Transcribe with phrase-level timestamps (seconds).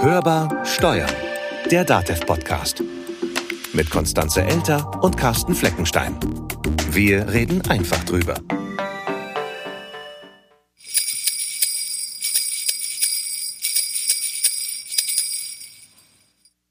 [0.00, 1.10] Hörbar Steuern,
[1.70, 2.82] der DATEV-Podcast.
[3.72, 6.18] Mit Konstanze Elter und Carsten Fleckenstein.
[6.90, 8.34] Wir reden einfach drüber.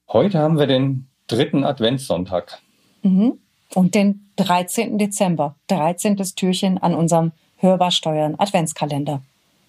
[0.10, 2.62] Heute haben wir den dritten Adventssonntag.
[3.02, 3.40] Mhm.
[3.74, 4.98] Und den 13.
[5.00, 6.18] Dezember, 13.
[6.36, 9.24] Türchen an unserem Hörbar Steuern Adventskalender.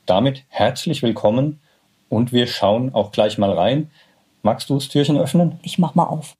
[0.06, 1.60] Damit herzlich willkommen
[2.14, 3.90] und wir schauen auch gleich mal rein.
[4.42, 5.58] Magst du das Türchen öffnen?
[5.62, 6.34] Ich mach mal auf.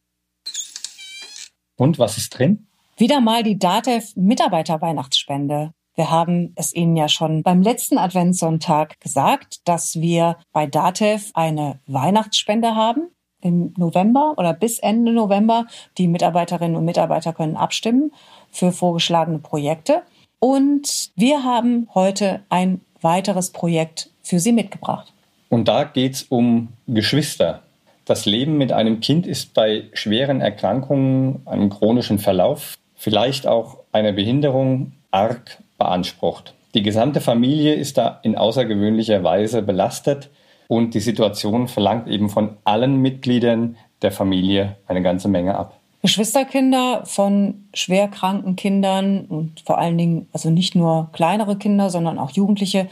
[1.77, 2.67] Und was ist drin?
[2.97, 5.73] Wieder mal die DATEV Mitarbeiter-Weihnachtsspende.
[5.97, 11.81] Wir haben es Ihnen ja schon beim letzten Adventssonntag gesagt, dass wir bei DATEV eine
[11.87, 13.09] Weihnachtsspende haben
[13.41, 15.67] im November oder bis Ende November.
[15.99, 18.13] Die Mitarbeiterinnen und Mitarbeiter können abstimmen
[18.51, 20.03] für vorgeschlagene Projekte.
[20.39, 25.14] Und wir haben heute ein weiteres Projekt für Sie mitgebracht.
[25.49, 27.63] Und da geht es um Geschwister.
[28.05, 34.13] Das Leben mit einem Kind ist bei schweren Erkrankungen, einem chronischen Verlauf, vielleicht auch einer
[34.13, 36.55] Behinderung arg beansprucht.
[36.75, 40.29] Die gesamte Familie ist da in außergewöhnlicher Weise belastet
[40.67, 45.79] und die Situation verlangt eben von allen Mitgliedern der Familie eine ganze Menge ab.
[46.03, 52.31] Geschwisterkinder von schwerkranken Kindern und vor allen Dingen, also nicht nur kleinere Kinder, sondern auch
[52.33, 52.89] Jugendliche,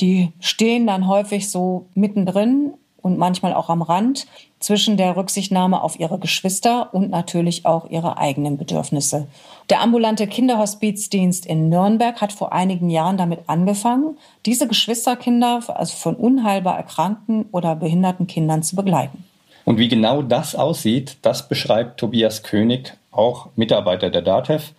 [0.00, 4.26] die stehen dann häufig so mittendrin und manchmal auch am Rand
[4.58, 9.26] zwischen der Rücksichtnahme auf ihre Geschwister und natürlich auch ihre eigenen Bedürfnisse.
[9.70, 16.14] Der ambulante Kinderhospizdienst in Nürnberg hat vor einigen Jahren damit angefangen, diese Geschwisterkinder also von
[16.14, 19.24] unheilbar erkrankten oder behinderten Kindern zu begleiten.
[19.64, 24.72] Und wie genau das aussieht, das beschreibt Tobias König, auch Mitarbeiter der DATEV.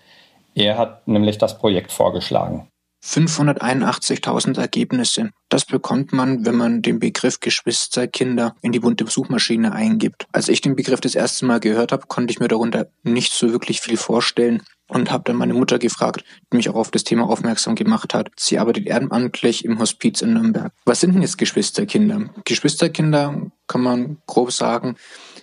[0.54, 2.68] Er hat nämlich das Projekt vorgeschlagen.
[3.04, 5.32] 581.000 Ergebnisse.
[5.50, 10.28] Das bekommt man, wenn man den Begriff Geschwisterkinder in die bunte Suchmaschine eingibt.
[10.32, 13.52] Als ich den Begriff das erste Mal gehört habe, konnte ich mir darunter nicht so
[13.52, 17.30] wirklich viel vorstellen und habe dann meine Mutter gefragt, die mich auch auf das Thema
[17.30, 18.30] aufmerksam gemacht hat.
[18.38, 20.74] Sie arbeitet ehrenamtlich im Hospiz in Nürnberg.
[20.86, 22.30] Was sind denn jetzt Geschwisterkinder?
[22.44, 24.96] Geschwisterkinder kann man grob sagen,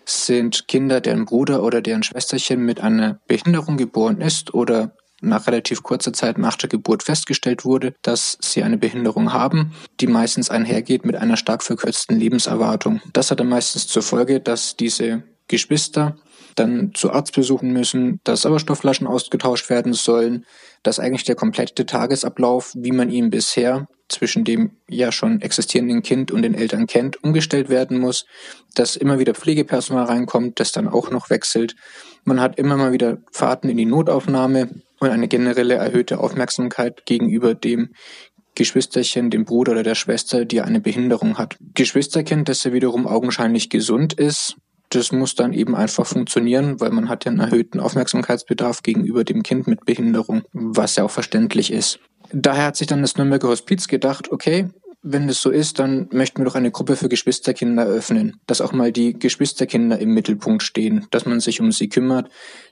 [0.04, 5.82] sind Kinder, deren Bruder oder deren Schwesterchen mit einer Behinderung geboren ist oder nach relativ
[5.82, 11.04] kurzer Zeit nach der Geburt festgestellt wurde, dass sie eine Behinderung haben, die meistens einhergeht
[11.04, 13.00] mit einer stark verkürzten Lebenserwartung.
[13.12, 16.16] Das hat dann meistens zur Folge, dass diese Geschwister
[16.54, 20.44] dann zu Arzt besuchen müssen, dass Sauerstoffflaschen ausgetauscht werden sollen,
[20.82, 26.30] dass eigentlich der komplette Tagesablauf, wie man ihn bisher zwischen dem ja schon existierenden Kind
[26.30, 28.24] und den Eltern kennt, umgestellt werden muss,
[28.74, 31.74] dass immer wieder Pflegepersonal reinkommt, das dann auch noch wechselt.
[32.24, 37.54] Man hat immer mal wieder Fahrten in die Notaufnahme, und eine generelle erhöhte Aufmerksamkeit gegenüber
[37.54, 37.90] dem
[38.54, 41.56] Geschwisterchen, dem Bruder oder der Schwester, die eine Behinderung hat.
[41.74, 44.56] Geschwisterkind, das ja wiederum augenscheinlich gesund ist,
[44.90, 49.42] das muss dann eben einfach funktionieren, weil man hat ja einen erhöhten Aufmerksamkeitsbedarf gegenüber dem
[49.42, 52.00] Kind mit Behinderung, was ja auch verständlich ist.
[52.32, 54.68] Daher hat sich dann das Nürnberger Hospiz gedacht, okay,
[55.02, 58.72] wenn es so ist, dann möchten wir doch eine Gruppe für Geschwisterkinder eröffnen, dass auch
[58.72, 62.28] mal die Geschwisterkinder im Mittelpunkt stehen, dass man sich um sie kümmert,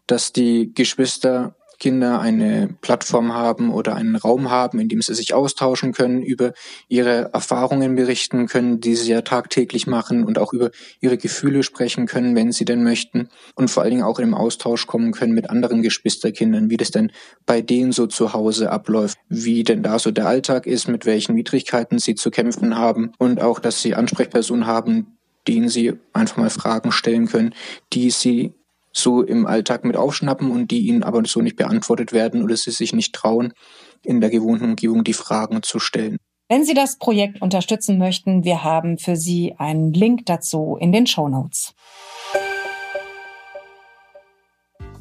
[0.06, 5.34] dass die Geschwister Kinder eine Plattform haben oder einen Raum haben, in dem sie sich
[5.34, 6.52] austauschen können, über
[6.88, 10.70] ihre Erfahrungen berichten können, die sie ja tagtäglich machen und auch über
[11.00, 13.28] ihre Gefühle sprechen können, wenn sie denn möchten.
[13.54, 17.12] Und vor allen Dingen auch den Austausch kommen können mit anderen Geschwisterkindern, wie das denn
[17.44, 21.36] bei denen so zu Hause abläuft, wie denn da so der Alltag ist, mit welchen
[21.36, 25.16] Widrigkeiten sie zu kämpfen haben und auch, dass sie Ansprechpersonen haben,
[25.48, 27.54] denen sie einfach mal Fragen stellen können,
[27.92, 28.54] die sie
[28.96, 32.70] so im Alltag mit aufschnappen und die ihnen aber so nicht beantwortet werden oder sie
[32.70, 33.52] sich nicht trauen,
[34.02, 36.18] in der gewohnten Umgebung die Fragen zu stellen.
[36.48, 41.06] Wenn Sie das Projekt unterstützen möchten, wir haben für Sie einen Link dazu in den
[41.06, 41.74] Show Notes.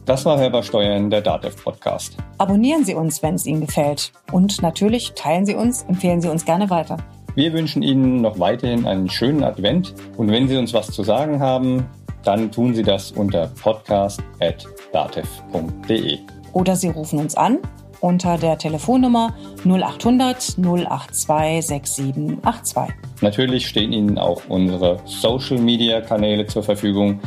[0.06, 2.18] Das war Hörbar Steuern, der DATEV Podcast.
[2.40, 4.12] Abonnieren Sie uns, wenn es Ihnen gefällt.
[4.32, 6.98] Und natürlich teilen Sie uns, empfehlen Sie uns gerne weiter.
[7.36, 9.94] Wir wünschen Ihnen noch weiterhin einen schönen Advent.
[10.18, 11.86] Und wenn Sie uns was zu sagen haben,
[12.26, 16.20] dann tun Sie das unter podcast.datev.de.
[16.54, 17.60] Oder Sie rufen uns an
[18.02, 19.34] unter der Telefonnummer
[19.66, 22.94] 0800 082 6782.
[23.22, 27.22] Natürlich stehen Ihnen auch unsere Social Media Kanäle zur Verfügung.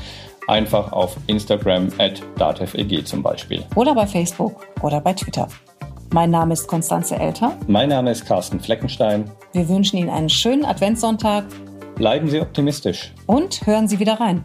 [0.47, 3.65] Einfach auf Instagram at dateveg zum Beispiel.
[3.75, 5.49] Oder bei Facebook oder bei Twitter.
[6.15, 7.55] Mein Name ist Konstanze Elter.
[7.67, 9.31] Mein Name ist Carsten Fleckenstein.
[9.53, 11.45] Wir wünschen Ihnen einen schönen Adventssonntag.
[11.97, 13.13] Bleiben Sie optimistisch.
[13.27, 14.45] Und hören Sie wieder rein.